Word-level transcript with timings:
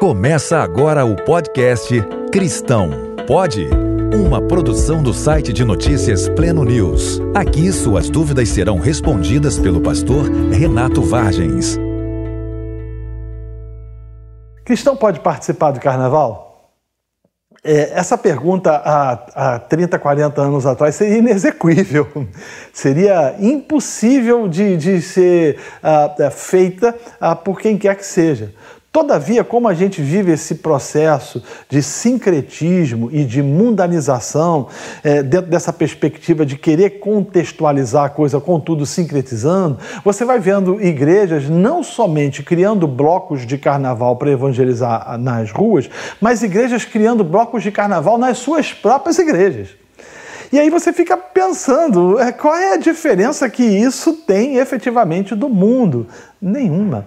Começa 0.00 0.56
agora 0.56 1.04
o 1.04 1.14
podcast 1.14 2.02
Cristão 2.32 2.88
Pode? 3.26 3.68
Uma 4.14 4.40
produção 4.40 5.02
do 5.02 5.12
site 5.12 5.52
de 5.52 5.62
notícias 5.62 6.26
Pleno 6.26 6.64
News. 6.64 7.20
Aqui 7.34 7.70
suas 7.70 8.08
dúvidas 8.08 8.48
serão 8.48 8.78
respondidas 8.78 9.58
pelo 9.58 9.78
pastor 9.82 10.24
Renato 10.50 11.02
Vargens. 11.02 11.76
Cristão 14.64 14.96
pode 14.96 15.20
participar 15.20 15.72
do 15.72 15.80
carnaval? 15.80 16.72
É, 17.62 17.90
essa 17.92 18.16
pergunta 18.16 18.70
há, 18.70 19.56
há 19.56 19.58
30, 19.58 19.98
40 19.98 20.40
anos 20.40 20.64
atrás 20.64 20.94
seria 20.94 21.18
inexequível, 21.18 22.08
seria 22.72 23.36
impossível 23.38 24.48
de, 24.48 24.78
de 24.78 25.02
ser 25.02 25.58
uh, 25.84 26.30
feita 26.30 26.96
uh, 27.20 27.36
por 27.36 27.60
quem 27.60 27.76
quer 27.76 27.94
que 27.96 28.06
seja. 28.06 28.54
Todavia, 28.92 29.44
como 29.44 29.68
a 29.68 29.74
gente 29.74 30.02
vive 30.02 30.32
esse 30.32 30.56
processo 30.56 31.40
de 31.68 31.80
sincretismo 31.80 33.08
e 33.12 33.24
de 33.24 33.40
mundanização, 33.40 34.66
é, 35.04 35.22
dentro 35.22 35.48
dessa 35.48 35.72
perspectiva 35.72 36.44
de 36.44 36.56
querer 36.56 36.98
contextualizar 36.98 38.06
a 38.06 38.08
coisa, 38.08 38.40
contudo 38.40 38.84
sincretizando, 38.84 39.78
você 40.04 40.24
vai 40.24 40.40
vendo 40.40 40.82
igrejas 40.82 41.48
não 41.48 41.84
somente 41.84 42.42
criando 42.42 42.88
blocos 42.88 43.46
de 43.46 43.56
carnaval 43.56 44.16
para 44.16 44.32
evangelizar 44.32 45.16
nas 45.18 45.52
ruas, 45.52 45.88
mas 46.20 46.42
igrejas 46.42 46.84
criando 46.84 47.22
blocos 47.22 47.62
de 47.62 47.70
carnaval 47.70 48.18
nas 48.18 48.38
suas 48.38 48.72
próprias 48.72 49.20
igrejas. 49.20 49.68
E 50.52 50.58
aí 50.58 50.68
você 50.68 50.92
fica 50.92 51.16
pensando, 51.16 52.18
é, 52.18 52.32
qual 52.32 52.56
é 52.56 52.72
a 52.72 52.76
diferença 52.76 53.48
que 53.48 53.62
isso 53.62 54.14
tem 54.14 54.56
efetivamente 54.56 55.36
do 55.36 55.48
mundo? 55.48 56.08
Nenhuma. 56.42 57.06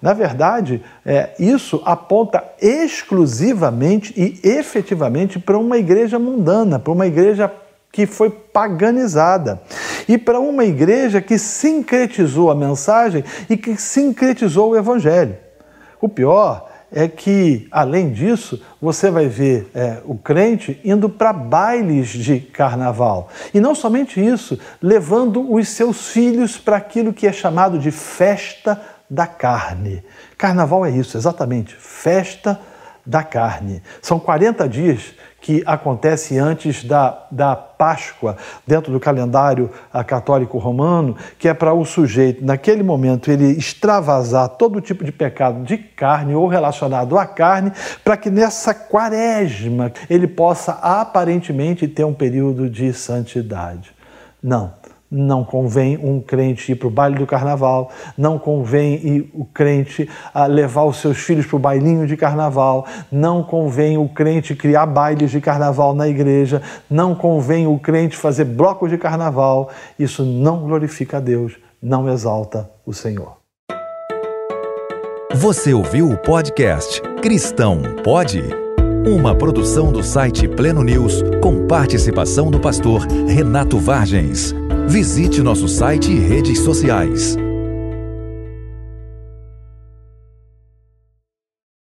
Na 0.00 0.12
verdade, 0.12 0.82
é, 1.04 1.30
isso 1.38 1.80
aponta 1.84 2.44
exclusivamente 2.60 4.12
e 4.16 4.40
efetivamente 4.46 5.38
para 5.38 5.58
uma 5.58 5.78
igreja 5.78 6.18
mundana, 6.18 6.78
para 6.78 6.92
uma 6.92 7.06
igreja 7.06 7.50
que 7.90 8.06
foi 8.06 8.28
paganizada 8.28 9.60
e 10.06 10.18
para 10.18 10.38
uma 10.38 10.64
igreja 10.64 11.22
que 11.22 11.38
sincretizou 11.38 12.50
a 12.50 12.54
mensagem 12.54 13.24
e 13.48 13.56
que 13.56 13.76
sincretizou 13.80 14.70
o 14.70 14.76
evangelho. 14.76 15.36
O 15.98 16.08
pior 16.08 16.68
é 16.92 17.08
que, 17.08 17.66
além 17.70 18.12
disso, 18.12 18.62
você 18.80 19.10
vai 19.10 19.26
ver 19.26 19.70
é, 19.74 19.98
o 20.04 20.14
crente 20.14 20.80
indo 20.84 21.08
para 21.08 21.32
bailes 21.32 22.08
de 22.08 22.38
carnaval. 22.38 23.28
E 23.52 23.60
não 23.60 23.74
somente 23.74 24.24
isso, 24.24 24.58
levando 24.80 25.52
os 25.52 25.68
seus 25.68 26.08
filhos 26.08 26.58
para 26.58 26.76
aquilo 26.76 27.12
que 27.12 27.26
é 27.26 27.32
chamado 27.32 27.78
de 27.78 27.90
festa 27.90 28.80
da 29.08 29.26
carne. 29.26 30.02
Carnaval 30.36 30.84
é 30.84 30.90
isso, 30.90 31.16
exatamente, 31.16 31.74
festa 31.74 32.60
da 33.06 33.22
carne. 33.22 33.82
São 34.02 34.18
40 34.18 34.68
dias 34.68 35.14
que 35.40 35.62
acontece 35.64 36.36
antes 36.36 36.82
da, 36.82 37.24
da 37.30 37.54
Páscoa, 37.54 38.36
dentro 38.66 38.90
do 38.92 38.98
calendário 38.98 39.70
católico 40.04 40.58
romano, 40.58 41.16
que 41.38 41.46
é 41.46 41.54
para 41.54 41.72
o 41.72 41.84
sujeito, 41.84 42.44
naquele 42.44 42.82
momento, 42.82 43.30
ele 43.30 43.52
extravasar 43.52 44.48
todo 44.48 44.80
tipo 44.80 45.04
de 45.04 45.12
pecado 45.12 45.62
de 45.62 45.78
carne 45.78 46.34
ou 46.34 46.48
relacionado 46.48 47.16
à 47.16 47.24
carne, 47.24 47.70
para 48.02 48.16
que 48.16 48.28
nessa 48.28 48.74
quaresma 48.74 49.92
ele 50.10 50.26
possa 50.26 50.72
aparentemente 50.82 51.86
ter 51.86 52.02
um 52.02 52.14
período 52.14 52.68
de 52.68 52.92
santidade. 52.92 53.94
Não. 54.42 54.72
Não 55.10 55.44
convém 55.44 55.96
um 55.96 56.20
crente 56.20 56.72
ir 56.72 56.74
para 56.74 56.88
o 56.88 56.90
baile 56.90 57.16
do 57.16 57.26
carnaval, 57.26 57.90
não 58.18 58.38
convém 58.38 59.30
o 59.32 59.44
crente 59.44 60.08
ah, 60.34 60.46
levar 60.46 60.84
os 60.84 60.96
seus 60.96 61.18
filhos 61.18 61.46
para 61.46 61.56
o 61.56 61.60
bailinho 61.60 62.06
de 62.06 62.16
carnaval, 62.16 62.86
não 63.10 63.42
convém 63.42 63.96
o 63.96 64.08
crente 64.08 64.54
criar 64.54 64.86
bailes 64.86 65.30
de 65.30 65.40
carnaval 65.40 65.94
na 65.94 66.08
igreja, 66.08 66.60
não 66.90 67.14
convém 67.14 67.66
o 67.66 67.78
crente 67.78 68.16
fazer 68.16 68.44
blocos 68.44 68.90
de 68.90 68.98
carnaval. 68.98 69.70
Isso 69.98 70.24
não 70.24 70.62
glorifica 70.62 71.18
a 71.18 71.20
Deus, 71.20 71.56
não 71.80 72.08
exalta 72.08 72.68
o 72.84 72.92
Senhor. 72.92 73.36
Você 75.34 75.74
ouviu 75.74 76.10
o 76.10 76.16
podcast 76.16 77.00
Cristão 77.20 77.82
Pode? 78.02 78.42
Uma 79.06 79.36
produção 79.36 79.92
do 79.92 80.02
site 80.02 80.48
Pleno 80.48 80.82
News 80.82 81.22
com 81.42 81.66
participação 81.66 82.50
do 82.50 82.58
pastor 82.58 83.06
Renato 83.28 83.78
Vargens. 83.78 84.54
Visite 84.88 85.42
nosso 85.42 85.66
site 85.66 86.12
e 86.12 86.18
redes 86.18 86.60
sociais 86.60 87.36